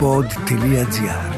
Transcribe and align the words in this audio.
pod.gr 0.00 1.34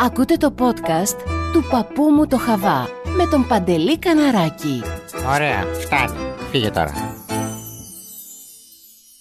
Ακούτε 0.00 0.36
το 0.36 0.54
podcast 0.58 1.16
του 1.52 1.64
παππού 1.70 2.02
μου 2.02 2.26
το 2.26 2.38
Χαβά 2.38 2.88
με 3.16 3.26
τον 3.30 3.46
Παντελή 3.46 3.98
Καναράκη. 3.98 4.82
Ωραία, 5.34 5.62
φτάνει. 5.62 6.18
Φύγε 6.50 6.70
τώρα. 6.70 6.92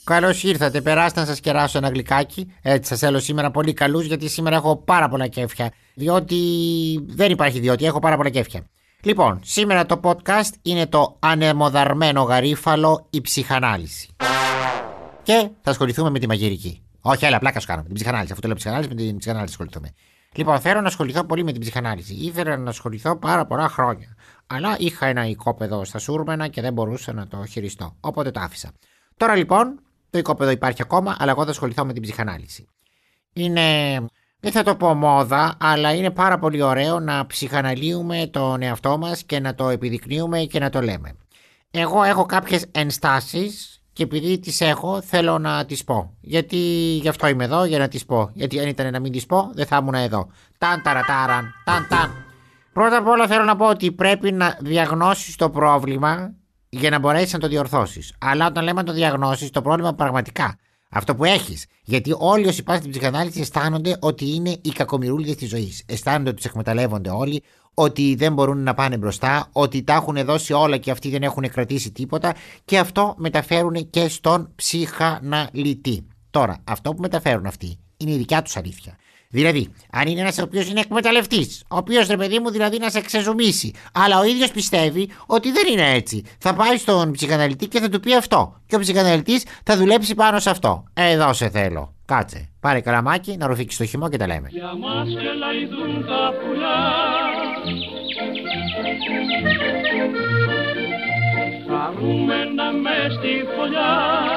Καλώς 0.04 0.44
ήρθατε. 0.44 0.82
Περάστε 0.82 1.20
να 1.20 1.26
σας 1.26 1.40
κεράσω 1.40 1.78
ένα 1.78 1.90
γλυκάκι. 1.90 2.52
Έτσι, 2.62 2.90
σας 2.90 3.02
έλω 3.02 3.20
σήμερα 3.20 3.52
πολύ 3.52 3.74
καλούς, 3.74 4.06
γιατί 4.06 4.30
σήμερα 4.30 4.56
έχω 4.56 4.78
πάρα 4.78 5.10
πολλά 5.10 5.28
κέφια. 5.28 5.72
Διότι 5.94 6.36
δεν 7.08 7.32
υπάρχει 7.32 7.60
διότι, 7.60 7.86
έχω 7.86 8.00
πάρα 8.00 8.16
πολλά 8.16 8.30
κέφια. 8.30 8.64
Λοιπόν, 9.04 9.40
σήμερα 9.44 9.86
το 9.86 10.00
podcast 10.04 10.54
είναι 10.62 10.88
το 10.88 11.18
ανεμοδαρμένο 11.20 12.22
γαρίφαλο 12.22 13.08
η 13.10 13.22
ψυχανάλυση. 13.22 14.16
Και 15.24 15.50
θα 15.62 15.72
ασχοληθούμε 15.72 16.10
με 16.10 16.20
τη 16.20 16.28
μαγειρική. 16.28 16.84
Όχι, 17.02 17.26
άλλα, 17.26 17.40
πλάκα 17.40 17.60
σου 17.60 17.68
κάνω. 17.68 17.82
Με 17.82 17.88
την 17.88 17.96
ψυχανάλυση. 17.96 18.32
Αφού 18.32 18.42
το 18.42 18.48
λέω 18.48 18.56
ψυχανάλυση, 18.56 18.90
με 18.90 18.96
την 18.96 19.18
ψυχανάλυση 19.18 19.52
ασχοληθούμε. 19.52 19.94
Λοιπόν, 20.36 20.60
θέλω 20.60 20.82
να 20.82 20.88
ασχοληθώ 20.88 21.26
πολύ 21.26 21.44
με 21.44 21.52
την 21.52 21.62
ψυχανάλυση. 21.62 22.14
Ήθελα 22.14 22.58
να 22.58 22.70
ασχοληθώ 22.70 23.18
πάρα 23.18 23.46
πολλά 23.46 23.70
χρόνια. 23.70 24.16
Αλλά 24.48 24.76
είχα 24.80 25.06
ένα 25.06 25.26
οικόπεδο 25.26 25.86
στα 25.86 26.00
Σούρμενα 26.00 26.48
και 26.48 26.62
δεν 26.62 26.74
μπορούσα 26.74 27.14
να 27.14 27.28
το 27.28 27.46
χειριστώ. 27.46 27.96
Οπότε 28.00 28.32
το 28.32 28.40
άφησα. 28.40 28.72
Τώρα 29.18 29.36
λοιπόν, 29.36 29.80
το 30.10 30.18
οικόπεδο 30.18 30.52
υπάρχει 30.52 30.82
ακόμα, 30.82 31.16
αλλά 31.20 31.32
εγώ 31.32 31.44
θα 31.44 31.50
ασχοληθώ 31.50 31.86
με 31.86 31.94
την 31.94 32.02
ψυχανάλυση. 32.02 32.68
Είναι, 33.34 33.98
δεν 34.40 34.52
θα 34.52 34.64
το 34.64 34.76
πω 34.76 34.94
μόδα, 34.94 35.56
αλλά 35.60 35.94
είναι 35.94 36.12
πάρα 36.12 36.40
πολύ 36.40 36.62
ωραίο 36.62 37.00
να 37.00 37.26
ψυχαναλύουμε 37.26 38.28
τον 38.32 38.62
εαυτό 38.62 38.98
μας 38.98 39.24
και 39.24 39.40
να 39.40 39.56
το 39.56 39.70
επιδεικνύουμε 39.70 40.40
και 40.40 40.60
να 40.60 40.70
το 40.70 40.82
λέμε. 40.82 41.16
Εγώ 41.72 42.04
έχω 42.04 42.26
κάποιες 42.26 42.66
ενστάσεις 42.72 43.82
και 43.94 44.04
επειδή 44.04 44.40
τις 44.40 44.62
έχω 44.62 45.02
θέλω 45.02 45.40
να 45.40 45.66
τις 45.66 45.84
πω. 45.84 46.14
Γιατί 46.22 46.58
γι' 47.02 47.08
αυτό 47.08 47.28
είμαι 47.28 47.44
εδώ, 47.44 47.66
για 47.66 47.78
να 47.78 47.88
τις 47.88 48.06
πω. 48.06 48.30
Γιατί 48.34 48.60
αν 48.60 48.68
ήταν 48.68 48.92
να 48.92 49.00
μην 49.00 49.12
τις 49.12 49.26
πω 49.26 49.52
δεν 49.54 49.66
θα 49.66 49.78
ήμουν 49.82 49.94
εδώ. 49.94 50.28
Ταν 50.58 50.82
ταρατάραν, 50.82 51.54
ταν 51.66 51.88
ταν. 51.90 52.12
Πρώτα 52.74 52.98
απ' 52.98 53.08
όλα 53.08 53.28
θέλω 53.28 53.44
να 53.44 53.56
πω 53.56 53.66
ότι 53.70 53.92
πρέπει 53.92 54.32
να 54.32 54.58
διαγνώσεις 54.60 55.36
το 55.36 55.50
πρόβλημα 55.50 56.34
για 56.70 56.90
να 56.90 57.00
μπορέσεις 57.00 57.34
να 57.34 57.40
το 57.40 57.48
διορθώσεις. 57.48 58.16
Αλλά 58.20 58.46
όταν 58.46 58.64
λέμε 58.64 58.82
να 58.82 58.88
το 58.88 58.94
διαγνώσεις, 58.94 59.50
το 59.50 59.62
πρόβλημα 59.62 59.94
πραγματικά. 59.94 60.58
Αυτό 60.90 61.16
που 61.16 61.26
έχεις. 61.26 61.66
Γιατί 61.84 62.16
όλοι 62.18 62.48
όσοι 62.48 62.64
πάνε 62.64 62.80
στην 62.80 62.92
ψυχανάλυση 62.92 63.40
αισθάνονται 63.40 63.98
ότι 64.00 64.34
είναι 64.34 64.58
οι 64.62 64.70
κακομοιρούλιδε 64.70 65.36
της 65.36 65.50
ζωής. 65.50 65.84
Αισθάνονται 65.86 66.30
ότι 66.30 66.38
τους 66.38 66.46
εκμεταλλεύονται 66.46 67.10
όλοι, 67.10 67.44
ότι 67.74 68.16
δεν 68.16 68.34
μπορούν 68.34 68.64
να 68.64 68.74
πάνε 68.74 68.98
μπροστά, 68.98 69.50
ότι 69.52 69.84
τα 69.84 69.94
έχουν 69.94 70.26
δώσει 70.26 70.54
όλα 70.54 70.78
και 70.78 70.92
αυτοί 70.92 71.10
δεν 71.10 71.24
έχουν 71.24 71.50
κρατήσει 71.50 71.92
τίποτα 71.92 72.36
και 72.66 72.80
αυτό 72.80 73.16
μεταφέρουν 73.18 73.90
και 73.90 74.08
στον 74.08 74.52
ψυχαναλυτή. 74.56 76.08
Τώρα, 76.30 76.64
αυτό 76.64 76.94
που 76.94 77.02
μεταφέρουν 77.02 77.46
αυτοί 77.46 77.80
είναι 77.98 78.12
η 78.12 78.18
δικιά 78.18 78.42
τους 78.42 78.58
αλήθεια. 78.58 78.98
Δηλαδή, 79.32 79.74
αν 79.92 80.08
είναι 80.08 80.22
ένας 80.22 80.38
ο 80.38 80.42
οποίος 80.44 80.70
είναι 80.70 80.80
εκμεταλλευτής, 80.80 81.64
ο 81.70 81.78
οποίος 81.78 82.08
ρε 82.08 82.18
παιδί 82.18 82.40
μου 82.40 82.50
δηλαδή 82.50 82.78
να 82.78 82.90
σε 82.90 83.02
ξεζουμίσει, 83.02 83.74
αλλά 83.94 84.20
ο 84.20 84.24
ίδιος 84.24 84.52
πιστεύει 84.52 85.10
ότι 85.26 85.52
δεν 85.52 85.64
είναι 85.72 85.94
έτσι. 85.94 86.24
Θα 86.40 86.54
πάει 86.54 86.78
στον 86.78 87.12
ψυχαναλυτή 87.12 87.68
και 87.68 87.80
θα 87.80 87.90
του 87.90 88.00
πει 88.00 88.16
αυτό. 88.16 88.62
Και 88.68 88.76
ο 88.76 88.80
ψυχαναλυτής 88.80 89.44
θα 89.64 89.78
δουλέψει 89.78 90.16
πάνω 90.16 90.40
σε 90.40 90.50
αυτό. 90.50 90.84
Εδώ 90.94 91.34
σε 91.34 91.50
θέλω. 91.50 91.94
Κάτσε. 92.06 92.50
Πάρε 92.60 92.80
καλαμάκι 92.80 93.38
να 93.38 93.48
ρουφήξεις 93.48 93.80
το 93.80 93.86
χυμό 93.86 94.10
και 94.10 94.18
τα 94.18 94.28
λέμε. 94.28 94.48
Για 94.52 94.76
μας 94.76 95.08
και 95.08 95.32
λαϊδούν 95.40 96.06
τα 96.06 96.34
πουλιά 96.40 96.80
Χαρούμενα 101.68 102.72
μες 102.72 103.14
στη 103.14 103.46
φωλιά 103.56 104.30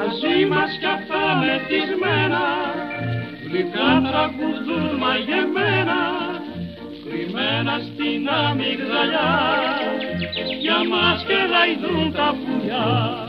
Μαζί 0.00 0.46
μας 0.50 0.70
κι 0.80 0.86
αυτά 0.86 1.24
μεθυσμένα 1.40 2.44
Γλυκά 3.44 3.90
τραγουδούν 4.06 4.96
μαγεμένα 5.02 6.00
Κρυμμένα 7.04 7.78
στην 7.78 8.28
αμυγδαλιά. 8.28 9.32
Για 10.60 10.84
μας 10.90 11.24
και 11.26 11.38
λαϊδούν 11.50 12.12
τα 12.12 12.34
πουλιά 12.38 13.19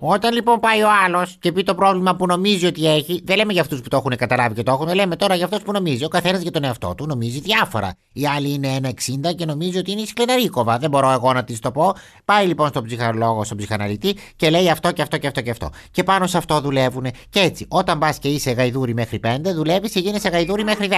Όταν 0.00 0.34
λοιπόν 0.34 0.60
πάει 0.60 0.82
ο 0.82 0.88
άλλος 1.04 1.36
και 1.40 1.52
πει 1.52 1.62
το 1.62 1.74
πρόβλημα 1.74 2.16
που 2.16 2.26
νομίζει 2.26 2.66
ότι 2.66 2.86
έχει, 2.88 3.22
δεν 3.24 3.36
λέμε 3.36 3.52
για 3.52 3.62
αυτούς 3.62 3.80
που 3.80 3.88
το 3.88 3.96
έχουν 3.96 4.16
καταλάβει 4.16 4.54
και 4.54 4.62
το 4.62 4.72
έχουν, 4.72 4.94
λέμε 4.94 5.16
τώρα 5.16 5.34
για 5.34 5.44
αυτό 5.44 5.58
που 5.64 5.72
νομίζει. 5.72 6.04
Ο 6.04 6.08
καθένας 6.08 6.42
για 6.42 6.50
τον 6.50 6.64
εαυτό 6.64 6.94
του 6.96 7.06
νομίζει 7.06 7.40
διάφορα. 7.40 7.94
Η 8.12 8.26
άλλη 8.26 8.52
είναι 8.52 8.78
1,60 8.82 9.34
και 9.36 9.44
νομίζει 9.44 9.78
ότι 9.78 9.90
είναι 9.90 10.04
σκλεναρίκοβα. 10.04 10.78
Δεν 10.78 10.90
μπορώ 10.90 11.10
εγώ 11.10 11.32
να 11.32 11.44
της 11.44 11.58
το 11.58 11.70
πω. 11.70 11.94
Πάει 12.24 12.46
λοιπόν 12.46 12.68
στον 12.68 12.84
ψυχολόγο, 12.84 13.44
στον 13.44 13.56
ψυχαναλυτή 13.56 14.16
και 14.36 14.50
λέει 14.50 14.70
αυτό 14.70 14.92
και 14.92 15.02
αυτό 15.02 15.18
και 15.18 15.26
αυτό 15.26 15.40
και 15.40 15.50
αυτό. 15.50 15.70
Και 15.90 16.02
πάνω 16.02 16.26
σε 16.26 16.36
αυτό 16.36 16.60
δουλεύουν. 16.60 17.06
Και 17.30 17.40
έτσι, 17.40 17.66
όταν 17.68 17.98
πας 17.98 18.18
και 18.18 18.28
είσαι 18.28 18.50
γαϊδούρι 18.50 18.94
μέχρι 18.94 19.20
5, 19.24 19.36
δουλεύεις 19.54 19.92
και 19.92 20.00
γίνεσαι 20.00 20.28
γαϊδούρι 20.28 20.64
μέχρι 20.64 20.88
10. 20.90 20.94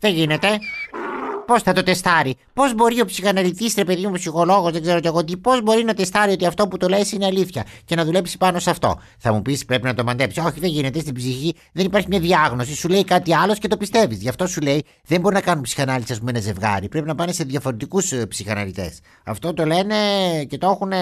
Δεν 0.00 0.12
γίνεται. 0.12 0.48
Πώς 1.46 1.62
θα 1.62 1.72
το 1.72 1.82
τεστάρει, 1.82 2.36
Πώς 2.52 2.74
μπορεί 2.74 3.00
ο 3.00 3.04
ψυχαναλυτής, 3.04 3.74
ρε 3.74 3.84
παιδί 3.84 4.06
μου, 4.06 4.12
ψυχολόγος, 4.12 4.72
δεν 4.72 4.82
ξέρω 4.82 5.00
κι 5.00 5.06
εγώ 5.06 5.24
τι, 5.24 5.36
πώς 5.36 5.62
μπορεί 5.62 5.84
να 5.84 5.94
τεστάρει 5.94 6.32
ότι 6.32 6.46
αυτό 6.46 6.68
που 6.68 6.76
το 6.76 6.88
λέει 6.88 7.06
είναι 7.12 7.26
αλήθεια 7.26 7.66
και 7.84 7.94
να 7.94 8.04
δουλέψει 8.04 8.36
πάνω 8.36 8.58
σε 8.58 8.70
αυτό; 8.70 9.00
Θα 9.18 9.32
μου 9.32 9.42
πεις 9.42 9.64
πρέπει 9.64 9.84
να 9.84 9.94
το 9.94 10.04
μαντέψει. 10.04 10.40
Όχι, 10.40 10.60
δεν 10.60 10.70
γίνεται 10.70 10.98
στην 11.00 11.14
ψυχή, 11.14 11.54
δεν 11.72 11.86
υπάρχει 11.86 12.06
μια 12.10 12.20
διάγνωση. 12.20 12.74
Σου 12.74 12.88
λέει 12.88 13.04
κάτι 13.04 13.34
άλλος 13.34 13.58
και 13.58 13.68
το 13.68 13.76
πιστεύεις. 13.76 14.22
Γι' 14.22 14.28
αυτό 14.28 14.46
σου 14.46 14.60
λέει 14.60 14.84
δεν 15.06 15.20
μπορεί 15.20 15.34
να 15.34 15.40
κάνουν 15.40 15.62
ψυχανάλυση, 15.62 16.12
ας 16.12 16.18
πούμε, 16.18 16.30
ένα 16.30 16.40
ζευγάρι. 16.40 16.88
Πρέπει 16.88 17.06
να 17.06 17.14
πάνε 17.14 17.32
σε 17.32 17.44
διαφορετικούς 17.44 18.12
ψυχαναλυτές. 18.28 18.98
Αυτό 19.24 19.54
το 19.54 19.64
λένε 19.64 19.96
και 20.48 20.58
το 20.58 20.66
έχουν. 20.66 20.92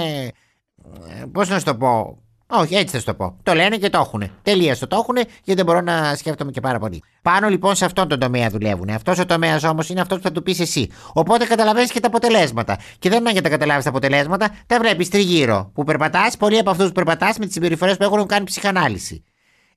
Πώς 1.32 1.48
να 1.48 1.58
σου 1.58 1.64
το 1.64 1.76
πω, 1.76 2.21
όχι, 2.54 2.74
έτσι 2.74 2.94
θα 2.94 2.98
σου 2.98 3.04
το 3.04 3.14
πω. 3.14 3.36
Το 3.42 3.54
λένε 3.54 3.76
και 3.76 3.90
το 3.90 3.98
έχουν. 3.98 4.30
Τελεία 4.42 4.76
το 4.76 4.86
έχουν, 4.90 5.14
γιατί 5.16 5.54
δεν 5.54 5.64
μπορώ 5.64 5.80
να 5.80 6.14
σκέφτομαι 6.14 6.50
και 6.50 6.60
πάρα 6.60 6.78
πολύ. 6.78 7.02
Πάνω 7.22 7.48
λοιπόν 7.48 7.74
σε 7.74 7.84
αυτόν 7.84 8.08
τον 8.08 8.18
τομέα 8.18 8.48
δουλεύουν. 8.50 8.88
Αυτός 8.88 9.18
ο 9.18 9.26
τομέας 9.26 9.64
όμως 9.64 9.88
είναι 9.88 10.00
αυτός 10.00 10.18
που 10.18 10.22
θα 10.22 10.32
του 10.32 10.42
πεις 10.42 10.60
εσύ. 10.60 10.88
Οπότε 11.12 11.44
καταλαβαίνεις 11.44 11.92
και 11.92 12.00
τα 12.00 12.06
αποτελέσματα. 12.06 12.78
Και 12.98 13.08
δεν 13.08 13.20
είναι 13.20 13.30
για 13.30 13.40
να 13.40 13.48
καταλάβεις 13.48 13.84
τα 13.84 13.90
αποτελέσματα, 13.90 14.50
τα 14.66 14.78
βλέπεις 14.78 15.08
τριγύρω. 15.08 15.70
Που 15.74 15.84
περπατάς, 15.84 16.36
πολλοί 16.36 16.58
από 16.58 16.70
αυτούς 16.70 16.86
που 16.86 16.92
περπατάς 16.92 17.38
με 17.38 17.44
τις 17.44 17.54
συμπεριφορές 17.54 17.96
που 17.96 18.04
έχουν 18.04 18.26
κάνει 18.26 18.44
ψυχανάλυση. 18.44 19.24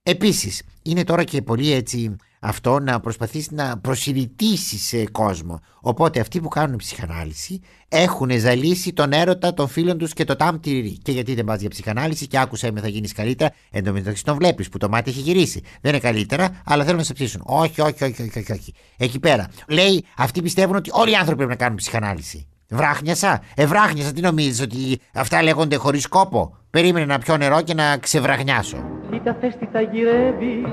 Επίσης, 0.03 0.61
είναι 0.81 1.03
τώρα 1.03 1.23
και 1.23 1.41
πολύ 1.41 1.71
έτσι 1.71 2.15
αυτό 2.47 2.79
να 2.79 2.99
προσπαθήσει 2.99 3.53
να 3.53 3.77
προσιλητήσει 3.77 4.77
σε 4.77 5.05
κόσμο. 5.05 5.59
Οπότε 5.81 6.19
αυτοί 6.19 6.39
που 6.41 6.47
κάνουν 6.47 6.77
ψυχανάλυση 6.77 7.61
έχουν 7.87 8.31
ζαλίσει 8.39 8.93
τον 8.93 9.11
έρωτα 9.11 9.53
των 9.53 9.67
φίλων 9.67 9.97
τους 9.97 10.13
και 10.13 10.23
το 10.23 10.35
τάμ 10.35 10.59
τυριρί. 10.59 10.97
Και 10.97 11.11
γιατί 11.11 11.33
δεν 11.33 11.45
πας 11.45 11.59
για 11.59 11.69
ψυχανάλυση 11.69 12.27
και 12.27 12.39
άκουσα 12.39 12.71
με 12.71 12.79
θα 12.79 12.87
γίνεις 12.87 13.13
καλύτερα. 13.13 13.53
Εν 13.71 13.83
τω 13.83 13.91
μεταξύ 13.91 14.23
τον 14.23 14.35
βλέπεις 14.35 14.69
που 14.69 14.77
το 14.77 14.89
μάτι 14.89 15.09
έχει 15.09 15.19
γυρίσει. 15.19 15.61
Δεν 15.81 15.91
είναι 15.91 16.01
καλύτερα, 16.01 16.61
αλλά 16.65 16.83
θέλουν 16.83 16.97
να 16.97 17.03
σε 17.03 17.13
ψήσουν. 17.13 17.41
Όχι, 17.45 17.81
όχι, 17.81 18.03
όχι, 18.03 18.21
όχι, 18.21 18.39
όχι, 18.39 18.51
όχι. 18.51 18.73
Εκεί 18.97 19.19
πέρα. 19.19 19.49
Λέει, 19.67 20.05
αυτοί 20.17 20.41
πιστεύουν 20.41 20.75
ότι 20.75 20.89
όλοι 20.93 21.11
οι 21.11 21.15
άνθρωποι 21.15 21.35
πρέπει 21.35 21.51
να 21.51 21.57
κάνουν 21.57 21.77
ψυχανάλυση. 21.77 22.47
Βράχνιασα. 22.69 23.41
Ε, 23.55 23.65
βράχνιασα. 23.65 24.11
Τι 24.11 24.21
νομίζεις 24.21 24.61
ότι 24.61 24.99
αυτά 25.13 25.43
λέγονται 25.43 25.75
χωρίς 25.75 26.07
κόπο. 26.07 26.57
Περίμενε 26.69 27.05
να 27.05 27.19
πιω 27.19 27.37
νερό 27.37 27.61
και 27.61 27.73
να 27.73 27.97
ξεβραχνιάσω. 27.97 28.95
Κοίτα 29.11 29.37
θες 29.41 29.55
τι 29.59 29.67
τα 29.67 29.81
γυρεύει 29.81 30.65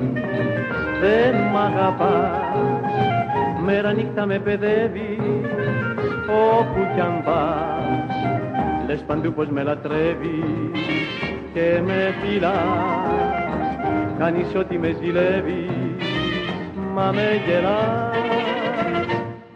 Δεν 1.00 1.34
μ' 1.34 1.56
αγαπάς 1.56 2.92
Μέρα 3.64 3.92
νύχτα 3.92 4.26
με 4.26 4.38
παιδεύει 4.38 5.18
Όπου 6.50 6.80
κι 6.94 7.00
αν 7.00 7.22
πας 7.24 8.14
Λες 8.86 9.04
παντού 9.06 9.32
πως 9.32 9.48
με 9.48 9.62
λατρεύει 9.62 10.44
Και 11.54 11.80
με 11.84 12.14
φυλάς 12.22 12.56
Κάνεις 14.18 14.54
ό,τι 14.56 14.78
με 14.78 14.96
ζηλεύει 15.00 15.70
Μα 16.94 17.12
με 17.12 17.42
γελάς 17.46 18.51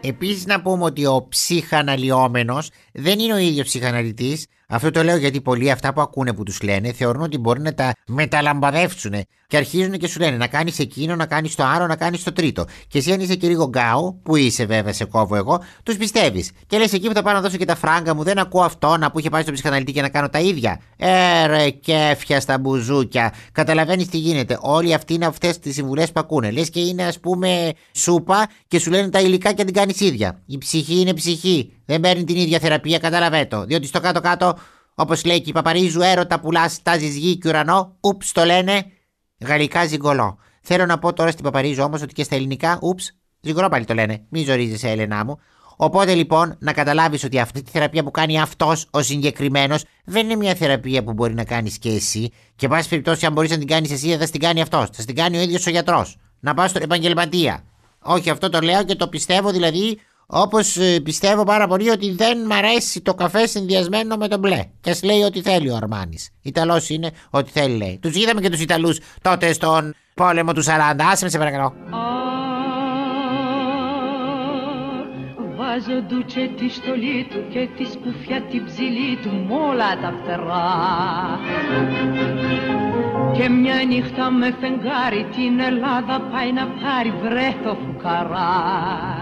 Επίσης 0.07 0.45
να 0.45 0.61
πούμε 0.61 0.83
ότι 0.83 1.05
ο 1.05 1.27
ψυχαναλυόμενος 1.29 2.69
δεν 2.93 3.19
είναι 3.19 3.33
ο 3.33 3.37
ίδιος 3.37 3.65
ψυχαναλυτής. 3.65 4.47
Αυτό 4.67 4.91
το 4.91 5.03
λέω 5.03 5.17
γιατί 5.17 5.41
πολλοί 5.41 5.71
αυτά 5.71 5.93
που 5.93 6.01
ακούνε 6.01 6.33
που 6.33 6.43
τους 6.43 6.61
λένε 6.61 6.91
θεωρούν 6.91 7.21
ότι 7.21 7.37
μπορεί 7.37 7.61
να 7.61 7.73
τα 7.73 7.93
μεταλαμπαδεύσουν 8.07 9.13
και 9.47 9.57
αρχίζουν 9.57 9.97
και 9.97 10.07
σου 10.07 10.19
λένε 10.19 10.37
να 10.37 10.47
κάνεις 10.47 10.79
εκείνο, 10.79 11.15
να 11.15 11.25
κάνεις 11.25 11.55
το 11.55 11.63
άλλο, 11.63 11.87
να 11.87 11.95
κάνεις 11.95 12.23
το 12.23 12.31
τρίτο. 12.31 12.65
Και 12.87 12.97
εσύ 12.97 13.11
αν 13.11 13.19
είσαι 13.19 13.35
και 13.35 13.47
λίγο 13.47 13.67
γκάου, 13.67 14.21
που 14.23 14.35
είσαι 14.35 14.65
βέβαια, 14.65 14.93
σε 14.93 15.05
κόβω 15.05 15.35
εγώ, 15.35 15.61
τους 15.83 15.97
πιστεύεις. 15.97 16.51
Και 16.67 16.77
λες 16.77 16.93
εκεί 16.93 17.07
που 17.07 17.13
θα 17.13 17.21
πάω 17.21 17.33
να 17.33 17.41
δώσω 17.41 17.57
και 17.57 17.65
τα 17.65 17.75
φράγκα 17.75 18.15
μου, 18.15 18.23
δεν 18.23 18.37
ακούω 18.37 18.61
αυτό 18.61 18.97
να 18.97 19.11
που 19.11 19.19
είχε 19.19 19.29
πάει 19.29 19.41
στο 19.41 19.51
ψυχαναλυτή 19.51 19.91
και 19.91 20.01
να 20.01 20.09
κάνω 20.09 20.29
τα 20.29 20.39
ίδια. 20.39 20.81
Έρε 20.97 21.69
κέφια 21.69 22.39
στα 22.39 22.57
μπουζούκια. 22.57 23.33
Καταλαβαίνεις 23.51 24.07
τι 24.07 24.17
γίνεται. 24.17 24.57
Όλοι 24.61 24.93
αυτοί 24.93 25.13
είναι 25.13 25.25
αυτές 25.25 25.59
τις 25.59 25.73
συμβουλές 25.73 26.11
που 26.11 26.19
ακούνε. 26.19 26.51
Λες 26.51 26.69
και 26.69 26.79
είναι 26.79 27.03
ας 27.03 27.19
πούμε 27.19 27.71
σούπα 27.91 28.49
και 28.67 28.79
σου 28.79 28.89
λένε 28.89 29.09
τα 29.09 29.19
υλικά 29.19 29.53
και 29.53 29.63
την 29.63 29.73
κάνεις 29.73 29.99
ίδια. 29.99 30.41
Η 30.45 30.57
ψυχή 30.57 30.99
είναι 30.99 31.13
ψυχή. 31.13 31.71
Δεν 31.85 31.99
παίρνει 31.99 32.23
την 32.23 32.35
ίδια 32.35 32.59
θεραπεία, 32.59 32.97
καταλαβαίνω. 32.97 33.65
Διότι 33.65 33.87
στο 33.87 33.99
κάτω-κάτω, 33.99 34.57
όπως 34.95 35.25
λέει 35.25 35.41
και 35.41 35.49
η 35.49 35.53
Παπαρίζου, 35.53 36.01
έρωτα 36.01 36.39
πουλάς, 36.39 36.81
τάζεις 36.81 37.15
γη 37.15 37.37
και 37.37 37.49
ουρανό, 37.49 37.95
ούψ 37.99 38.31
το 38.31 38.45
λένε 38.45 38.85
γαλλικά 39.45 39.85
ζυγκολό. 39.85 40.37
Θέλω 40.61 40.85
να 40.85 40.99
πω 40.99 41.13
τώρα 41.13 41.31
στην 41.31 41.43
Παπαρίζου 41.43 41.83
όμως 41.83 42.01
ότι 42.01 42.13
και 42.13 42.23
στα 42.23 42.35
ελληνικά, 42.35 42.79
ούψ, 42.81 43.17
ζυγκολό 43.41 43.67
πάλι 43.67 43.85
το 43.85 43.93
λένε. 43.93 44.25
Μη 44.29 44.43
ζορίζεσαι, 44.43 44.89
Έλενά 44.89 45.25
μου. 45.25 45.39
Οπότε 45.79 46.13
λοιπόν 46.13 46.55
να 46.59 46.73
καταλάβεις 46.73 47.23
ότι 47.23 47.39
αυτή 47.39 47.61
τη 47.61 47.71
θεραπεία 47.71 48.03
που 48.03 48.11
κάνει 48.11 48.39
αυτός 48.39 48.87
ο 48.91 49.01
συγκεκριμένος 49.01 49.83
δεν 50.05 50.25
είναι 50.25 50.35
μια 50.35 50.55
θεραπεία 50.55 51.03
που 51.03 51.13
μπορεί 51.13 51.33
να 51.33 51.43
κάνεις 51.43 51.77
και 51.77 51.89
εσύ. 51.89 52.31
Και 52.55 52.67
πάση 52.67 52.89
περιπτώσει, 52.89 53.25
αν 53.25 53.33
μπορείς 53.33 53.49
να 53.49 53.57
την 53.57 53.67
κάνεις 53.67 53.91
εσύ, 53.91 54.07
δεν 54.07 54.19
θα 54.19 54.27
την 54.27 54.39
κάνει 54.39 54.61
αυτός. 54.61 54.89
Θα 54.91 55.03
την 55.03 55.15
κάνει 55.15 55.37
ο 55.37 55.41
ίδιος 55.41 55.67
ο 55.67 55.69
γιατρός. 55.69 56.17
Να 56.39 56.53
πας 56.53 56.69
στον 56.69 56.81
επαγγελματία. 56.81 57.63
Όχι, 57.99 58.29
αυτό 58.29 58.49
το 58.49 58.59
λέω 58.59 58.83
και 58.83 58.95
το 58.95 59.07
πιστεύω 59.07 59.51
δηλαδή 59.51 59.99
Όπως 60.29 60.77
πιστεύω 61.03 61.43
πάρα 61.43 61.67
πολύ 61.67 61.89
ότι 61.89 62.11
δεν 62.11 62.45
μ' 62.45 62.51
αρέσει 62.51 63.01
το 63.01 63.13
καφέ 63.13 63.47
συνδυασμένο 63.47 64.15
με 64.15 64.27
το 64.27 64.37
μπλε. 64.37 64.63
Και 64.81 64.89
α 64.89 64.95
λέει 65.03 65.21
ό,τι 65.21 65.41
θέλει 65.41 65.69
ο 65.69 65.75
Αρμάνης. 65.75 66.29
Ιταλός 66.41 66.89
είναι, 66.89 67.11
ό,τι 67.29 67.51
θέλει 67.51 67.77
λέει. 67.77 67.99
Τους 68.01 68.15
είδαμε 68.15 68.41
και 68.41 68.49
τους 68.49 68.61
Ιταλούς 68.61 68.99
τότε 69.21 69.53
στον 69.53 69.93
πόλεμο 70.13 70.53
του 70.53 70.63
40. 70.63 70.67
Άσε 71.11 71.23
με 71.23 71.29
σε 71.29 71.37
παρακαλώ. 71.37 71.73
Βάζω 75.57 76.01
ντούτσε 76.07 76.49
τη 76.57 76.69
στολή 76.69 77.27
του 77.29 77.47
και 77.49 77.67
τη 77.77 77.85
σκουφιά 77.91 78.41
την 78.41 78.65
ψηλή 78.65 79.17
του 79.21 79.29
μ' 79.29 79.51
όλα 79.51 79.99
τα 80.01 80.13
φτερά. 80.21 81.39
Και 83.37 83.49
μια 83.49 83.83
νύχτα 83.87 84.31
με 84.31 84.55
φεγγάρι 84.59 85.25
την 85.35 85.59
Ελλάδα 85.59 86.21
πάει 86.31 86.51
να 86.51 86.67
πάρει 86.67 87.13
βρε 87.21 87.53
το 87.63 87.77
φουκαρά. 87.85 89.16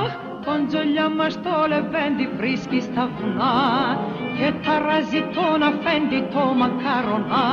Αχ, 0.00 0.12
κοντζολιά 0.46 1.08
μας 1.08 1.34
το 1.42 1.66
λεβέντι 1.68 2.28
βρίσκει 2.36 2.80
στα 2.80 3.10
βουνά 3.16 3.98
και 4.38 4.52
ταράζει 4.64 5.22
τον 5.34 5.62
αφέντη 5.62 6.20
το 6.34 6.54
μακαρονά. 6.54 7.46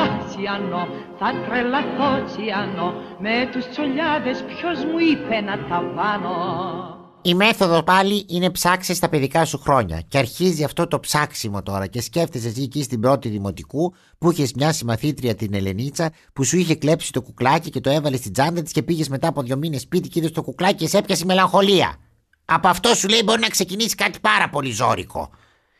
Αχ, 0.00 0.26
τσιανό, 0.26 0.88
θα 1.18 1.32
τρελαθώ 1.46 2.24
τσιανό, 2.26 2.94
με 3.18 3.48
τους 3.52 3.68
τσολιάδες 3.68 4.44
ποιος 4.44 4.84
μου 4.84 4.98
είπε 4.98 5.40
να 5.40 5.58
τα 5.68 5.82
βάνω. 5.94 6.97
Η 7.22 7.34
μέθοδο 7.34 7.82
πάλι 7.82 8.24
είναι 8.28 8.50
ψάξεις 8.50 8.96
στα 8.96 9.08
παιδικά 9.08 9.44
σου 9.44 9.58
χρόνια. 9.58 10.00
Και 10.08 10.18
αρχίζει 10.18 10.64
αυτό 10.64 10.86
το 10.86 11.00
ψάξιμο 11.00 11.62
τώρα. 11.62 11.86
Και 11.86 12.00
σκέφτεσαι 12.00 12.48
εσύ 12.48 12.62
εκεί 12.62 12.82
στην 12.82 13.00
πρώτη 13.00 13.28
δημοτικού 13.28 13.94
που 14.18 14.30
είχες 14.30 14.52
μια 14.52 14.72
συμμαθήτρια 14.72 15.34
την 15.34 15.54
Ελενίτσα 15.54 16.10
που 16.32 16.44
σου 16.44 16.58
είχε 16.58 16.74
κλέψει 16.74 17.12
το 17.12 17.22
κουκλάκι 17.22 17.70
και 17.70 17.80
το 17.80 17.90
έβαλες 17.90 18.18
στην 18.18 18.32
τσάντα 18.32 18.62
της 18.62 18.72
και 18.72 18.82
πήγες 18.82 19.08
μετά 19.08 19.28
από 19.28 19.42
δύο 19.42 19.56
μήνες 19.56 19.80
σπίτι 19.80 20.08
και 20.08 20.18
είδες 20.18 20.30
το 20.30 20.42
κουκλάκι 20.42 20.74
και 20.74 20.88
σε 20.88 20.98
έπιασε 20.98 21.24
μελαγχολία. 21.24 21.96
Από 22.44 22.68
αυτό 22.68 22.94
σου 22.94 23.08
λέει 23.08 23.20
μπορεί 23.24 23.40
να 23.40 23.48
ξεκινήσει 23.48 23.94
κάτι 23.94 24.18
πάρα 24.20 24.48
πολύ 24.48 24.70
ζώρικο. 24.70 25.30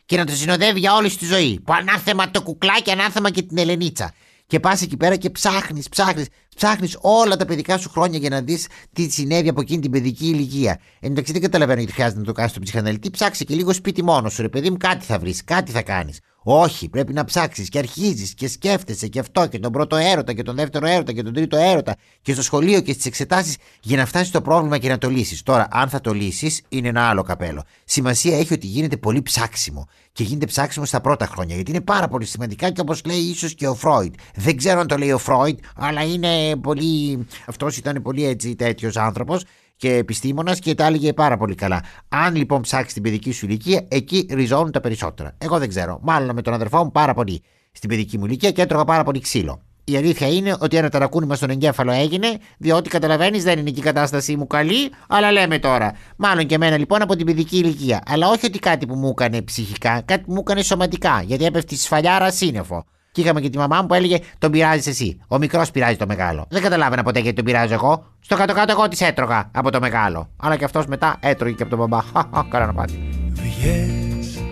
Και 0.06 0.16
να 0.16 0.24
το 0.24 0.32
συνοδεύει 0.32 0.78
για 0.78 0.94
όλη 0.94 1.10
τη 1.10 1.24
ζωή. 1.24 1.60
Που 1.64 1.72
ανάθεμα 1.72 2.30
το 2.30 2.42
κουκλάκι, 2.42 2.90
ανάθεμα 2.90 3.30
και 3.30 3.42
την 3.42 3.58
Ελενίτσα 3.58 4.12
και 4.48 4.60
πας 4.60 4.82
εκεί 4.82 4.96
πέρα 4.96 5.16
και 5.16 5.30
ψάχνεις, 5.30 5.88
ψάχνεις, 5.88 6.26
ψάχνεις 6.58 6.98
όλα 7.00 7.36
τα 7.36 7.44
παιδικά 7.44 7.78
σου 7.78 7.90
χρόνια 7.90 8.18
για 8.18 8.28
να 8.28 8.40
δεις 8.40 8.66
τι 8.92 9.08
συνέβη 9.10 9.48
από 9.48 9.60
εκείνη 9.60 9.80
την 9.80 9.90
παιδική 9.90 10.26
ηλικία. 10.26 10.80
Εν 11.00 11.08
μεταξύ 11.08 11.32
δεν 11.32 11.40
καταλαβαίνω 11.40 11.78
γιατί 11.78 11.92
χρειάζεται 11.92 12.18
να 12.18 12.24
το 12.24 12.32
κάνεις 12.32 12.50
στον 12.50 12.62
ψυχαναλυτή. 12.62 13.10
Ψάξε 13.10 13.44
και 13.44 13.54
λίγο 13.54 13.72
σπίτι 13.72 14.02
μόνος 14.02 14.32
σου, 14.32 14.42
ρε 14.42 14.48
παιδί 14.48 14.70
μου, 14.70 14.76
κάτι 14.76 15.04
θα 15.04 15.18
βρεις, 15.18 15.44
κάτι 15.44 15.70
θα 15.70 15.82
κάνεις. 15.82 16.20
Όχι, 16.42 16.88
πρέπει 16.88 17.12
να 17.12 17.24
ψάξεις 17.24 17.68
και 17.68 17.78
αρχίζεις 17.78 18.34
και 18.34 18.48
σκέφτεσαι 18.48 19.06
και 19.06 19.18
αυτό 19.18 19.46
και 19.46 19.58
τον 19.58 19.72
πρώτο 19.72 19.96
έρωτα 19.96 20.32
και 20.32 20.42
τον 20.42 20.56
δεύτερο 20.56 20.86
έρωτα 20.86 21.12
και 21.12 21.22
τον 21.22 21.32
τρίτο 21.32 21.56
έρωτα 21.56 21.96
και 22.22 22.32
στο 22.32 22.42
σχολείο 22.42 22.80
και 22.80 22.92
στις 22.92 23.06
εξετάσεις 23.06 23.56
για 23.82 23.96
να 23.96 24.06
φτάσεις 24.06 24.28
στο 24.28 24.40
πρόβλημα 24.42 24.78
και 24.78 24.88
να 24.88 24.98
το 24.98 25.10
λύσεις. 25.10 25.42
Τώρα, 25.42 25.68
αν 25.70 25.88
θα 25.88 26.00
το 26.00 26.12
λύσεις, 26.12 26.62
είναι 26.68 26.88
ένα 26.88 27.08
άλλο 27.08 27.22
καπέλο. 27.22 27.62
Σημασία 27.84 28.38
έχει 28.38 28.52
ότι 28.52 28.66
γίνεται 28.66 28.96
πολύ 28.96 29.22
ψάξιμο 29.22 29.88
και 30.12 30.22
γίνεται 30.24 30.46
ψάξιμο 30.46 30.84
στα 30.84 31.00
πρώτα 31.00 31.26
χρόνια 31.26 31.54
γιατί 31.54 31.70
είναι 31.70 31.80
πάρα 31.80 32.08
πολύ 32.08 32.24
σημαντικά 32.24 32.70
και 32.70 32.80
όπως 32.80 33.04
λέει 33.04 33.18
ίσως 33.18 33.54
και 33.54 33.68
ο 33.68 33.74
Φρόιντ. 33.74 34.14
Δεν 34.34 34.56
ξέρω 34.56 34.80
αν 34.80 34.86
το 34.86 34.96
λέει 34.96 35.12
ο 35.12 35.18
Φρόιντ, 35.18 35.58
αλλά 35.76 36.02
είναι 36.02 36.47
πολύ. 36.56 37.26
Αυτός 37.46 37.76
ήταν 37.76 38.02
πολύ 38.02 38.24
έτσι 38.26 38.56
τέτοιος 38.56 38.96
άνθρωπος 38.96 39.44
και 39.76 39.94
επιστήμονας 39.94 40.58
και 40.58 40.74
τα 40.74 40.86
έλεγε 40.86 41.12
πάρα 41.12 41.36
πολύ 41.36 41.54
καλά. 41.54 41.82
Αν 42.08 42.36
λοιπόν 42.36 42.60
ψάξεις 42.60 42.92
την 42.92 43.02
παιδική 43.02 43.32
σου 43.32 43.46
ηλικία, 43.46 43.86
εκεί 43.88 44.26
ριζώνουν 44.30 44.70
τα 44.70 44.80
περισσότερα. 44.80 45.34
Εγώ 45.38 45.58
δεν 45.58 45.68
ξέρω. 45.68 45.98
Μάλλον 46.02 46.34
με 46.34 46.42
τον 46.42 46.54
αδερφό 46.54 46.84
μου 46.84 46.90
πάρα 46.90 47.14
πολύ 47.14 47.42
στην 47.72 47.88
παιδική 47.88 48.18
μου 48.18 48.24
ηλικία 48.24 48.50
και 48.50 48.62
έτρωγα 48.62 48.84
πάρα 48.84 49.04
πολύ 49.04 49.20
ξύλο. 49.20 49.62
Η 49.84 49.96
αλήθεια 49.96 50.28
είναι 50.28 50.56
ότι 50.60 50.76
ένα 50.76 50.88
ταρακούνημα 50.88 51.34
στον 51.34 51.50
εγκέφαλο 51.50 51.92
έγινε, 51.92 52.38
διότι 52.58 52.88
καταλαβαίνεις 52.88 53.42
δεν 53.42 53.58
είναι 53.58 53.70
και 53.70 53.80
η 53.80 53.82
κατάστασή 53.82 54.36
μου 54.36 54.46
καλή, 54.46 54.90
αλλά 55.08 55.32
λέμε 55.32 55.58
τώρα. 55.58 55.92
Μάλλον 56.16 56.46
και 56.46 56.54
εμένα 56.54 56.78
λοιπόν 56.78 57.02
από 57.02 57.16
την 57.16 57.26
παιδική 57.26 57.56
ηλικία. 57.56 58.02
Αλλά 58.06 58.28
όχι 58.28 58.46
ότι 58.46 58.58
κάτι 58.58 58.86
που 58.86 58.94
μου 58.94 59.08
έκανε 59.08 59.42
ψυχικά, 59.42 60.02
κάτι 60.04 60.24
που 60.24 60.32
μου 60.32 60.38
έκανε 60.40 60.62
σωματικά, 60.62 61.22
γιατί 61.26 61.44
έπεφτε 61.44 61.74
σφαλιάρα 61.74 62.30
σύννεφο. 62.30 62.84
Και 63.18 63.24
είχαμε 63.24 63.40
και 63.40 63.50
τη 63.50 63.58
μαμά 63.58 63.80
μου 63.80 63.86
που 63.86 63.94
έλεγε 63.94 64.18
Τον 64.38 64.50
πειράζεις 64.50 64.86
εσύ. 64.86 65.20
Ο 65.28 65.38
μικρός 65.38 65.70
πειράζει 65.70 65.96
το 65.96 66.06
μεγάλο. 66.06 66.46
Δεν 66.48 66.62
καταλάβαινα 66.62 67.02
ποτέ 67.02 67.20
γιατί 67.20 67.36
τον 67.36 67.44
πειράζω 67.44 67.74
εγώ. 67.74 68.04
Στο 68.20 68.36
κάτω-κάτω 68.36 68.72
εγώ 68.72 68.88
τη 68.88 69.04
έτρωγα 69.04 69.50
από 69.52 69.70
το 69.70 69.80
μεγάλο. 69.80 70.28
Αλλά 70.36 70.56
και 70.56 70.64
αυτός 70.64 70.86
μετά 70.86 71.16
έτρωγε 71.20 71.54
και 71.54 71.62
από 71.62 71.76
τον 71.76 71.88
μπαμπά. 71.88 72.02
Καλά 72.50 72.66
να 72.66 72.72
πάτε. 72.72 72.92
Βγες 73.30 74.42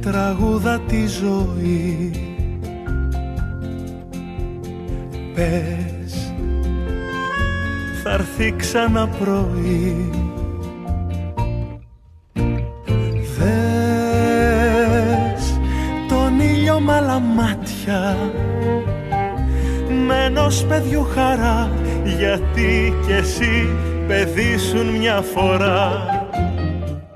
τραγούδα 0.00 0.80
τη 0.80 1.06
ζωή 1.06 2.10
Πες 5.34 6.32
θα 8.02 8.10
έρθει 8.10 8.54
ξανά 8.56 9.08
πρωί 9.08 10.10
μάτια 17.44 18.16
με 20.06 20.24
ενός 20.24 20.64
παιδιού 20.64 21.04
χαρά 21.04 21.70
γιατί 22.16 22.94
κι 23.06 23.12
εσύ 23.12 23.68
παιδίσουν 24.06 24.86
μια 24.86 25.20
φορά 25.20 26.06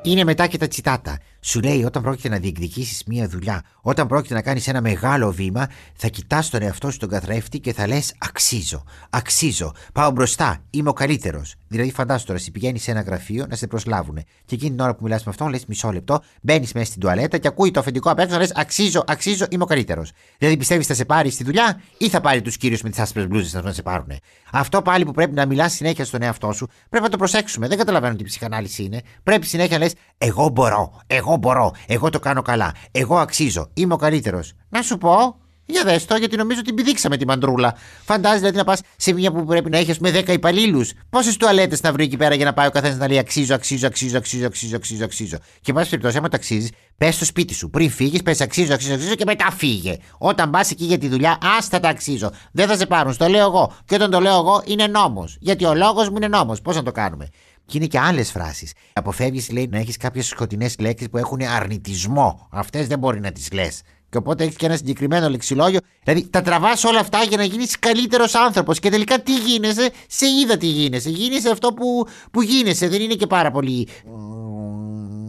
Είναι 0.02 0.24
μετά 0.24 0.46
και 0.46 0.58
τα 0.58 0.68
τσιτάτα. 0.68 1.18
Σου 1.48 1.60
λέει 1.60 1.84
όταν 1.84 2.02
πρόκειται 2.02 2.28
να 2.28 2.38
διεκδικήσεις 2.38 3.02
μία 3.06 3.28
δουλειά, 3.28 3.62
όταν 3.80 4.06
πρόκειται 4.06 4.34
να 4.34 4.42
κάνεις 4.42 4.68
ένα 4.68 4.80
μεγάλο 4.80 5.32
βήμα, 5.32 5.68
θα 5.94 6.08
κοιτάς 6.08 6.50
τον 6.50 6.62
εαυτό 6.62 6.90
σου 6.90 6.98
τον 6.98 7.08
καθρέφτη 7.08 7.60
και 7.60 7.72
θα 7.72 7.86
λες: 7.86 8.14
Αξίζω, 8.18 8.84
αξίζω, 9.10 9.74
πάω 9.92 10.10
μπροστά, 10.10 10.64
είμαι 10.70 10.88
ο 10.88 10.92
καλύτερος. 10.92 11.54
Δηλαδή, 11.68 11.92
φαντάσου 11.92 12.26
τώρα, 12.26 12.38
εσύ 12.38 12.50
πηγαίνεις 12.50 12.82
σε 12.82 12.90
ένα 12.90 13.00
γραφείο 13.00 13.46
να 13.48 13.56
σε 13.56 13.66
προσλάβουν. 13.66 14.14
Και 14.44 14.54
εκείνη 14.54 14.70
την 14.70 14.80
ώρα 14.80 14.94
που 14.94 15.02
μιλάς 15.02 15.24
με 15.24 15.30
αυτόν, 15.30 15.48
λες 15.48 15.66
μισό 15.66 15.92
λεπτό, 15.92 16.20
μπαίνεις 16.42 16.72
μέσα 16.72 16.86
στην 16.86 17.00
τουαλέτα 17.00 17.38
και 17.38 17.48
ακούει 17.48 17.70
το 17.70 17.80
αφεντικό 17.80 18.10
απ' 18.10 18.18
έξω 18.18 18.34
να 18.34 18.40
λες: 18.40 18.52
Αξίζω, 18.54 19.04
αξίζω, 19.06 19.46
είμαι 19.50 19.62
ο 19.62 19.66
καλύτερος. 19.66 20.12
Δηλαδή, 20.38 20.56
πιστεύεις 20.58 20.86
θα 20.86 20.94
σε 20.94 21.04
πάρει 21.04 21.30
στη 21.30 21.44
δουλειά 21.44 21.80
ή 21.98 22.08
θα 22.08 22.20
πάρει 22.20 22.42
τους 22.42 22.56
κύριους 22.56 22.82
με 22.82 22.90
τις 22.90 22.98
άσπρες 22.98 23.26
μπλούζες 23.26 23.62
να 23.62 23.72
σε 23.72 23.82
πάρουν. 23.82 24.12
Αυτό 24.52 24.82
πάλι 24.82 25.04
που 25.04 25.12
πρέπει 25.12 25.34
να 25.34 25.46
μιλάς 25.46 25.72
συνέχεια 25.72 26.04
στον 26.04 26.22
εαυτό 26.22 26.52
σου, 26.52 26.68
πρέπει 26.88 27.04
να 27.04 27.10
το 27.10 27.16
προσέξουμε. 27.16 27.68
Δεν 27.68 27.78
καταλαβαίνω 27.78 28.14
τι 28.14 28.24
ψυχανάλυση 28.24 28.82
είναι. 28.82 29.02
Πρέπει 29.22 29.46
συνέχεια 29.46 29.78
να 29.78 29.84
λες: 29.84 29.92
Εγώ 30.18 30.48
μπορώ, 30.48 31.00
εγώ 31.06 31.37
μπορώ, 31.38 31.72
εγώ 31.86 32.10
το 32.10 32.18
κάνω 32.18 32.42
καλά, 32.42 32.74
εγώ 32.90 33.18
αξίζω, 33.18 33.70
είμαι 33.74 33.94
ο 33.94 33.96
καλύτερος. 33.96 34.52
Να 34.68 34.82
σου 34.82 34.98
πω, 34.98 35.36
για 35.70 35.84
δες 35.84 36.04
το, 36.04 36.16
γιατί 36.16 36.36
νομίζω 36.36 36.60
ότι 36.60 36.72
πηδήξαμε 36.72 37.16
τη 37.16 37.26
μαντρούλα. 37.26 37.74
Φαντάζεσαι 38.04 38.38
δηλαδή 38.38 38.56
να 38.56 38.64
πας 38.64 38.80
σε 38.96 39.12
μια 39.12 39.32
που 39.32 39.44
πρέπει 39.44 39.70
να 39.70 39.78
έχεις 39.78 39.98
με 39.98 40.10
10 40.10 40.28
υπαλλήλους. 40.28 40.92
Πόσες 41.10 41.36
τουαλέτες 41.36 41.82
να 41.82 41.92
βρει 41.92 42.04
εκεί 42.04 42.16
πέρα 42.16 42.34
για 42.34 42.44
να 42.44 42.52
πάει 42.52 42.66
ο 42.66 42.70
καθένας 42.70 42.96
να 42.96 43.08
λέει 43.08 43.18
αξίζω, 43.18 43.54
αξίζω, 43.54 43.86
αξίζω, 43.86 44.16
αξίζω, 44.16 44.46
αξίζω, 44.46 44.76
αξίζω, 44.76 45.04
αξίζω. 45.04 45.36
Και 45.60 45.72
πα 45.72 45.80
περιπτώσει, 45.82 46.16
άμα 46.16 46.28
ταξίζεις, 46.28 46.70
πες 46.96 47.14
στο 47.14 47.24
σπίτι 47.24 47.54
σου. 47.54 47.70
Πριν 47.70 47.90
φύγεις, 47.90 48.22
πες 48.22 48.40
αξίζω, 48.40 48.74
αξίζω, 48.74 48.94
αξίζω 48.94 49.14
και 49.14 49.24
μετά 49.24 49.50
φύγε. 49.56 49.96
Όταν 50.18 50.50
πας 50.50 50.70
εκεί 50.70 50.84
για 50.84 50.98
τη 50.98 51.08
δουλειά, 51.08 51.38
άστα 51.58 51.80
τα 51.80 51.88
αξίζω. 51.88 52.30
Δεν 52.52 52.68
θα 52.68 52.76
σε 52.76 52.86
πάρουν, 52.86 53.12
στο 53.12 53.28
λέω 53.28 53.46
εγώ. 53.46 53.72
Και 53.84 53.94
όταν 53.94 54.10
το 54.10 54.20
λέω 54.20 54.38
εγώ, 54.38 54.62
είναι 54.64 54.86
νόμος. 54.86 55.36
Γιατί 55.40 55.64
ο 55.64 55.74
λόγος 55.74 56.08
μου 56.08 56.16
είναι 56.16 56.28
νόμος. 56.28 56.60
Πώς 56.60 56.76
να 56.76 56.82
το 56.82 56.92
κάνουμε. 56.92 57.28
Και 57.68 57.76
είναι 57.76 57.86
και 57.86 57.98
άλλες 57.98 58.30
φράσεις. 58.30 58.72
Αποφεύγεις, 58.92 59.50
λέει, 59.50 59.68
να 59.70 59.78
έχεις 59.78 59.96
κάποιες 59.96 60.26
σκοτεινές 60.26 60.76
λέξεις 60.78 61.08
που 61.08 61.16
έχουν 61.16 61.40
αρνητισμό. 61.56 62.48
Αυτές 62.50 62.86
δεν 62.86 62.98
μπορεί 62.98 63.20
να 63.20 63.32
τις 63.32 63.52
λες. 63.52 63.82
Και 64.10 64.18
οπότε 64.18 64.44
έχεις 64.44 64.56
και 64.56 64.66
ένα 64.66 64.76
συγκεκριμένο 64.76 65.28
λεξιλόγιο. 65.28 65.80
Δηλαδή, 66.04 66.28
τα 66.30 66.42
τραβάς 66.42 66.84
όλα 66.84 67.00
αυτά 67.00 67.22
για 67.22 67.36
να 67.36 67.44
γίνεις 67.44 67.78
καλύτερος 67.78 68.34
άνθρωπος. 68.34 68.78
Και 68.78 68.90
τελικά 68.90 69.20
τι 69.20 69.36
γίνεσαι, 69.36 69.90
σε 70.06 70.26
είδα 70.26 70.56
τι 70.56 70.66
γίνεσαι. 70.66 71.10
Γίνεσαι 71.10 71.50
αυτό 71.50 71.72
που, 71.72 72.06
που 72.30 72.42
γίνεσαι. 72.42 72.88
Δεν 72.88 73.00
είναι 73.00 73.14
και 73.14 73.26
πάρα 73.26 73.50
πολύ. 73.50 73.88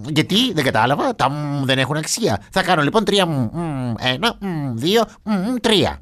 Γιατί 0.09 0.53
δεν 0.53 0.63
κατάλαβα, 0.63 1.15
τα 1.15 1.29
μ 1.29 1.63
δεν 1.65 1.79
έχουν 1.79 1.95
αξία. 1.95 2.43
Θα 2.51 2.63
κάνω 2.63 2.81
λοιπόν 2.81 3.03
τρία 3.03 3.25
μ. 3.25 3.47
Ένα, 3.99 4.37
μ, 4.39 4.73
δύο, 4.73 5.03
μ, 5.23 5.55
τρία. 5.61 5.99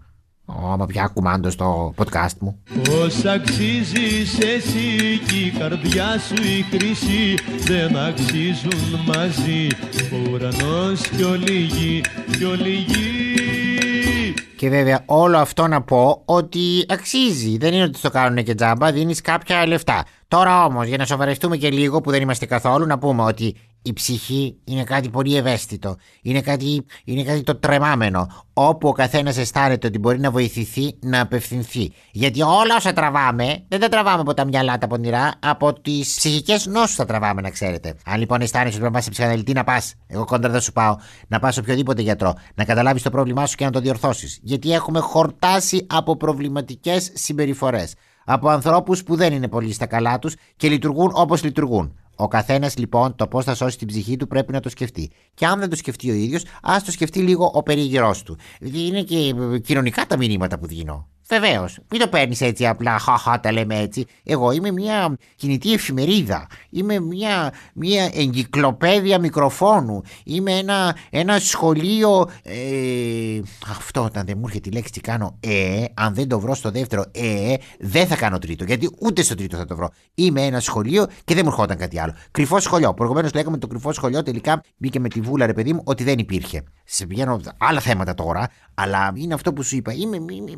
Άμα 0.47 0.85
πια 0.85 1.11
κουμάντο 1.13 1.49
στο 1.49 1.93
podcast 1.97 2.37
μου. 2.39 2.59
Πώς 2.83 3.25
αξίζεις 3.25 4.39
εσύ 4.39 5.19
και 5.27 5.35
η 5.35 5.49
καρδιά 5.59 6.19
σου 6.19 6.33
η 6.33 6.61
χρυσή 6.61 7.35
δεν 7.59 7.97
αξίζουν 7.97 8.99
μαζί 9.05 9.67
ο 10.13 10.29
ουρανός 10.31 11.07
και 11.07 11.23
ο 11.23 11.33
λίγη 11.33 12.01
και 12.37 12.45
ο 12.45 12.53
λίγη 12.53 14.33
Και 14.57 14.69
βέβαια 14.69 15.03
όλο 15.05 15.37
αυτό 15.37 15.67
να 15.67 15.81
πω 15.81 16.21
ότι 16.25 16.85
αξίζει. 16.89 17.57
Δεν 17.57 17.73
είναι 17.73 17.83
ότι 17.83 17.99
το 17.99 18.09
κάνουν 18.09 18.43
και 18.43 18.55
τζάμπα, 18.55 18.91
δίνεις 18.91 19.21
κάποια 19.21 19.67
λεφτά. 19.67 20.03
Τώρα 20.27 20.65
όμως, 20.65 20.87
για 20.87 20.97
να 20.97 21.05
σοβαρευτούμε 21.05 21.57
και 21.57 21.69
λίγο 21.69 22.01
που 22.01 22.11
δεν 22.11 22.21
είμαστε 22.21 22.45
καθόλου, 22.45 22.85
να 22.85 22.97
πούμε 22.97 23.23
ότι 23.23 23.55
η 23.81 23.93
ψυχή 23.93 24.57
είναι 24.63 24.83
κάτι 24.83 25.09
πολύ 25.09 25.35
ευαίσθητο. 25.35 25.95
Είναι 26.21 26.41
κάτι, 26.41 26.85
είναι 27.03 27.23
κάτι 27.23 27.43
το 27.43 27.55
τρεμάμενο. 27.55 28.27
Όπου 28.53 28.87
ο 28.87 28.91
καθένας 28.91 29.37
αισθάνεται 29.37 29.87
ότι 29.87 29.99
μπορεί 29.99 30.19
να 30.19 30.31
βοηθηθεί 30.31 30.97
να 31.01 31.21
απευθυνθεί. 31.21 31.91
Γιατί 32.11 32.41
όλα 32.41 32.75
όσα 32.77 32.93
τραβάμε, 32.93 33.65
δεν 33.67 33.79
τα 33.79 33.89
τραβάμε 33.89 34.21
από 34.21 34.33
τα 34.33 34.45
μυαλά 34.45 34.77
τα 34.77 34.87
πονηρά, 34.87 35.33
από 35.39 35.73
τις 35.73 36.15
ψυχικές 36.15 36.65
νόσους 36.65 36.95
τα 36.95 37.05
τραβάμε, 37.05 37.41
να 37.41 37.49
ξέρετε. 37.49 37.95
Αν 38.05 38.19
λοιπόν 38.19 38.41
αισθάνεσαι 38.41 38.69
ότι 38.69 38.79
πρέπει 38.79 38.91
να 38.93 38.97
πας 38.97 39.03
σε 39.03 39.09
ψυχαναλυτή, 39.09 39.53
να 39.53 39.63
πας. 39.63 39.93
Εγώ 40.07 40.25
κόντρα 40.25 40.51
δεν 40.51 40.61
σου 40.61 40.71
πάω. 40.71 40.95
Να 41.27 41.39
πας 41.39 41.53
σε 41.53 41.59
οποιοδήποτε 41.59 42.01
γιατρό. 42.01 42.33
Να 42.55 42.65
καταλάβεις 42.65 43.01
το 43.01 43.09
πρόβλημά 43.09 43.45
σου 43.45 43.55
και 43.55 43.65
να 43.65 43.71
το 43.71 43.79
διορθώσεις. 43.79 44.39
Γιατί 44.41 44.73
έχουμε 44.73 44.99
χορτάσει 44.99 45.85
από 45.89 46.17
προβληματικές 46.17 47.11
συμπεριφορές. 47.13 47.93
Από 48.29 48.49
ανθρώπους 48.49 49.03
που 49.03 49.15
δεν 49.15 49.33
είναι 49.33 49.47
πολύ 49.47 49.73
στα 49.73 49.85
καλά 49.85 50.19
τους 50.19 50.35
και 50.55 50.69
λειτουργούν 50.69 51.11
όπως 51.13 51.43
λειτουργούν. 51.43 51.99
Ο 52.15 52.27
καθένας 52.27 52.77
λοιπόν 52.77 53.15
το 53.15 53.27
πώς 53.27 53.45
θα 53.45 53.55
σώσει 53.55 53.77
την 53.77 53.87
ψυχή 53.87 54.17
του 54.17 54.27
πρέπει 54.27 54.51
να 54.51 54.59
το 54.59 54.69
σκεφτεί. 54.69 55.11
Και 55.33 55.45
αν 55.45 55.59
δεν 55.59 55.69
το 55.69 55.75
σκεφτεί 55.75 56.11
ο 56.11 56.13
ίδιος, 56.13 56.43
ας 56.61 56.83
το 56.83 56.91
σκεφτεί 56.91 57.19
λίγο 57.19 57.51
ο 57.53 57.63
περίγυρός 57.63 58.23
του. 58.23 58.37
Είναι 58.61 59.01
και 59.01 59.33
κοινωνικά 59.63 60.05
τα 60.05 60.17
μηνύματα 60.17 60.59
που 60.59 60.67
δίνω. 60.67 61.07
Βεβαίως. 61.29 61.79
Μην 61.89 61.99
το 61.99 62.07
παίρνεις 62.07 62.41
έτσι 62.41 62.67
απλά, 62.67 62.99
χαχά, 62.99 63.39
τα 63.39 63.51
λέμε 63.51 63.79
έτσι. 63.79 64.05
Εγώ 64.23 64.51
είμαι 64.51 64.71
μια 64.71 65.17
κινητή 65.35 65.73
εφημερίδα. 65.73 66.47
Είμαι 66.69 66.99
μια, 66.99 67.53
μια 67.73 68.09
εγκυκλοπαίδεια 68.13 69.19
μικροφόνου. 69.19 70.01
Είμαι 70.23 70.51
ένα, 70.51 70.95
ένα 71.09 71.39
σχολείο. 71.39 72.29
Ε, 72.43 73.39
αυτό 73.69 74.03
όταν 74.03 74.25
δεν 74.25 74.37
μου 74.37 74.43
έρχεται 74.47 74.69
η 74.69 74.71
λέξη 74.71 74.91
τι 74.91 75.01
κάνω. 75.01 75.37
Ε, 75.39 75.83
αν 75.93 76.13
δεν 76.13 76.27
το 76.27 76.39
βρω 76.39 76.55
στο 76.55 76.71
δεύτερο, 76.71 77.05
ε, 77.11 77.53
δεν 77.79 78.07
θα 78.07 78.15
κάνω 78.15 78.37
τρίτο. 78.37 78.63
Γιατί 78.63 78.89
ούτε 78.99 79.21
στο 79.21 79.35
τρίτο 79.35 79.57
θα 79.57 79.65
το 79.65 79.75
βρω. 79.75 79.89
Είμαι 80.15 80.41
ένα 80.41 80.59
σχολείο 80.59 81.05
και 81.23 81.33
δεν 81.33 81.43
μου 81.45 81.51
ερχόταν 81.51 81.77
κάτι 81.77 81.99
άλλο. 81.99 82.13
Κρυφό 82.31 82.59
σχολείο. 82.59 82.93
Προηγουμένως 82.93 83.33
λέγαμε 83.33 83.57
το 83.57 83.67
κρυφό 83.67 83.93
σχολείο 83.93 84.23
τελικά 84.23 84.61
μπήκε 84.77 84.99
με 84.99 85.09
τη 85.09 85.21
βούλα, 85.21 85.45
ρε 85.45 85.53
παιδί 85.53 85.73
μου, 85.73 85.81
ότι 85.83 86.03
δεν 86.03 86.17
υπήρχε. 86.17 86.63
Σε 86.83 87.05
πηγαίνω 87.05 87.39
άλλα 87.57 87.79
θέματα 87.79 88.13
τώρα, 88.13 88.49
αλλά 88.73 89.11
είναι 89.15 89.33
αυτό 89.33 89.53
που 89.53 89.63
σου 89.63 89.75
είπα. 89.75 89.93
Είμαι, 89.93 90.15
είμαι 90.15 90.51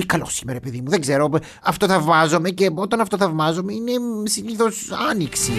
πολύ 0.00 0.12
καλός 0.12 0.34
σήμερα, 0.34 0.60
παιδί 0.60 0.80
μου. 0.80 0.90
Δεν 0.90 1.00
ξέρω. 1.00 1.30
Αυτό 1.62 1.86
θαυμάζομαι 1.86 2.50
και 2.50 2.70
όταν 2.74 3.00
αυτό 3.00 3.16
θαυμάζομαι 3.16 3.72
είναι 3.72 3.92
συνήθως 4.24 4.88
άνοιξη. 5.10 5.52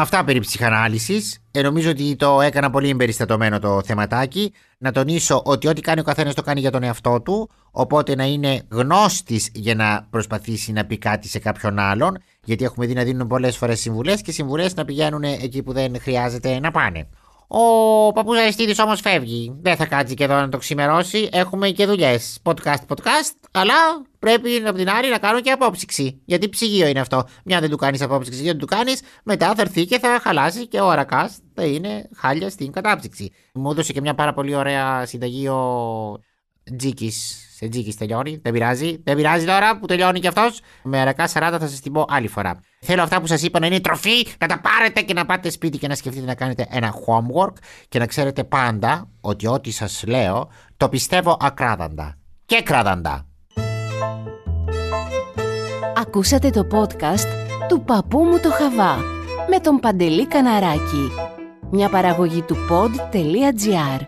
Αυτά 0.00 0.24
περί 0.24 0.40
ψυχανάλυσης. 0.40 1.38
Ε, 1.50 1.62
νομίζω 1.62 1.90
ότι 1.90 2.16
το 2.16 2.40
έκανα 2.40 2.70
πολύ 2.70 2.88
εμπεριστατωμένο 2.88 3.58
το 3.58 3.82
θεματάκι. 3.84 4.52
Να 4.78 4.92
τονίσω 4.92 5.42
ότι 5.44 5.68
ό,τι 5.68 5.80
κάνει 5.80 6.00
ο 6.00 6.02
καθένας 6.02 6.34
το 6.34 6.42
κάνει 6.42 6.60
για 6.60 6.70
τον 6.70 6.82
εαυτό 6.82 7.20
του. 7.20 7.50
Οπότε 7.70 8.14
να 8.14 8.24
είναι 8.24 8.62
γνώστης 8.70 9.50
για 9.54 9.74
να 9.74 10.06
προσπαθήσει 10.10 10.72
να 10.72 10.84
πει 10.84 10.98
κάτι 10.98 11.28
σε 11.28 11.38
κάποιον 11.38 11.78
άλλον. 11.78 12.18
Γιατί 12.44 12.64
έχουμε 12.64 12.86
δει 12.86 12.94
να 12.94 13.04
δίνουν 13.04 13.26
πολλές 13.26 13.56
φορές 13.56 13.80
συμβουλές 13.80 14.22
και 14.22 14.32
συμβουλές 14.32 14.74
να 14.74 14.84
πηγαίνουν 14.84 15.22
εκεί 15.22 15.62
που 15.62 15.72
δεν 15.72 16.00
χρειάζεται 16.00 16.60
να 16.60 16.70
πάνε. 16.70 17.08
Ο 17.48 18.12
παππούς 18.12 18.38
Αριστίδης 18.38 18.78
όμως 18.78 19.00
φεύγει. 19.00 19.54
Δεν 19.62 19.76
θα 19.76 19.86
κάτσει 19.86 20.14
και 20.14 20.24
εδώ 20.24 20.34
να 20.34 20.48
το 20.48 20.58
ξημερώσει. 20.58 21.28
Έχουμε 21.32 21.70
και 21.70 21.86
δουλειές. 21.86 22.38
Podcast, 22.42 22.86
podcast. 22.88 23.39
Αλλά 23.52 23.74
πρέπει 24.18 24.56
από 24.66 24.76
την 24.76 24.90
άλλη 24.90 25.10
να 25.10 25.18
κάνω 25.18 25.40
και 25.40 25.50
απόψυξη. 25.50 26.22
Γιατί 26.24 26.48
ψυγείο 26.48 26.86
είναι 26.86 27.00
αυτό. 27.00 27.24
Μια 27.44 27.60
δεν 27.60 27.70
του 27.70 27.76
κάνεις 27.76 28.02
απόψυξη, 28.02 28.42
δεν 28.42 28.58
του 28.58 28.66
κάνεις, 28.66 29.00
μετά 29.24 29.54
θα 29.54 29.62
έρθει 29.62 29.84
και 29.84 29.98
θα 29.98 30.20
χαλάσει 30.22 30.66
και 30.66 30.80
ο 30.80 30.90
αρακάς 30.90 31.38
θα 31.54 31.64
είναι 31.64 32.08
χάλια 32.16 32.50
στην 32.50 32.72
κατάψυξη. 32.72 33.32
Μου 33.54 33.70
έδωσε 33.70 33.92
και 33.92 34.00
μια 34.00 34.14
πάρα 34.14 34.32
πολύ 34.32 34.54
ωραία 34.54 35.06
συνταγή 35.06 35.48
ο 35.48 36.20
Τζίκης. 36.76 37.44
Σε 37.56 37.68
Τζίκης 37.68 37.96
τελειώνει. 37.96 38.40
Δεν 38.42 38.52
πειράζει. 38.52 39.00
Δεν 39.04 39.16
πειράζει 39.16 39.46
τώρα 39.46 39.78
που 39.78 39.86
τελειώνει 39.86 40.20
κι 40.20 40.26
αυτός. 40.26 40.60
Με 40.82 41.00
αρακά 41.00 41.26
40 41.26 41.30
θα 41.32 41.68
σας 41.68 41.80
την 41.80 41.92
πω 41.92 42.04
άλλη 42.08 42.28
φορά. 42.28 42.60
Θέλω 42.80 43.02
αυτά 43.02 43.20
που 43.20 43.26
σας 43.26 43.42
είπα 43.42 43.58
να 43.58 43.66
είναι 43.66 43.80
τροφή, 43.80 44.26
να 44.38 44.46
τα 44.46 44.60
πάρετε 44.60 45.00
και 45.00 45.12
να 45.12 45.26
πάτε 45.26 45.50
σπίτι 45.50 45.78
και 45.78 45.88
να 45.88 45.94
σκεφτείτε 45.94 46.26
να 46.26 46.34
κάνετε 46.34 46.66
ένα 46.70 46.94
homework 46.94 47.52
και 47.88 47.98
να 47.98 48.06
ξέρετε 48.06 48.44
πάντα 48.44 49.10
ότι 49.20 49.46
ό,τι 49.46 49.70
σας 49.70 50.04
λέω 50.06 50.50
το 50.76 50.88
πιστεύω 50.88 51.36
ακράδαντα. 51.40 52.18
Και 52.46 52.62
κράδαντα. 52.62 53.29
Ακούσατε 55.96 56.50
το 56.50 56.66
podcast 56.72 57.26
του 57.68 57.82
παππού 57.82 58.18
μου 58.18 58.40
το 58.40 58.50
Χαβά 58.50 58.96
με 59.48 59.58
τον 59.58 59.76
Παντελή 59.76 60.26
Καναράκη. 60.26 61.10
Μια 61.70 61.88
παραγωγή 61.88 62.42
του 62.42 62.56
pod.gr 62.70 64.00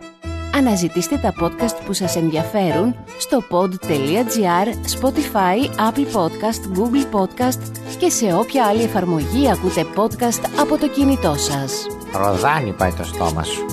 Αναζητήστε 0.55 1.17
τα 1.17 1.33
podcast 1.41 1.85
που 1.85 1.93
σας 1.93 2.15
ενδιαφέρουν 2.15 2.95
στο 3.19 3.43
pod.gr, 3.49 4.67
Spotify, 4.99 5.89
Apple 5.89 6.15
Podcast, 6.15 6.77
Google 6.77 7.19
Podcast 7.19 7.61
και 7.99 8.09
σε 8.09 8.33
όποια 8.33 8.65
άλλη 8.65 8.81
εφαρμογή 8.81 9.51
ακούτε 9.51 9.85
podcast 9.95 10.49
από 10.59 10.77
το 10.77 10.89
κινητό 10.89 11.35
σας. 11.37 11.85
Ροδάνι 12.13 12.71
πάει 12.71 12.91
το 12.91 13.03
στόμα 13.03 13.43
σου. 13.43 13.72